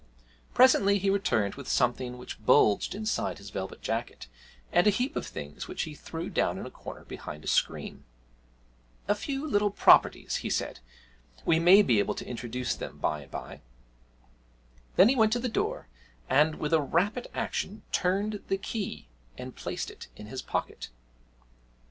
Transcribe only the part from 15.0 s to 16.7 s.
he went to the door and,